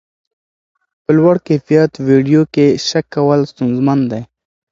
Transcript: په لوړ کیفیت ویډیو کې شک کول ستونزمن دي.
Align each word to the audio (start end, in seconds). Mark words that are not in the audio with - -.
په 1.03 1.11
لوړ 1.17 1.35
کیفیت 1.47 1.91
ویډیو 2.09 2.41
کې 2.53 2.65
شک 2.87 3.05
کول 3.15 3.41
ستونزمن 3.51 3.99
دي. 4.11 4.21